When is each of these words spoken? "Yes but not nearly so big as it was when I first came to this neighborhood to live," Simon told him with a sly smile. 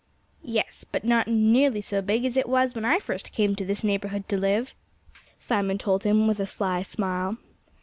"Yes 0.41 0.83
but 0.83 1.03
not 1.03 1.27
nearly 1.27 1.79
so 1.79 2.01
big 2.01 2.25
as 2.25 2.35
it 2.35 2.49
was 2.49 2.73
when 2.73 2.83
I 2.85 2.97
first 2.97 3.31
came 3.31 3.55
to 3.55 3.63
this 3.63 3.83
neighborhood 3.83 4.27
to 4.29 4.35
live," 4.37 4.73
Simon 5.37 5.77
told 5.77 6.05
him 6.05 6.25
with 6.25 6.39
a 6.39 6.47
sly 6.47 6.81
smile. 6.81 7.37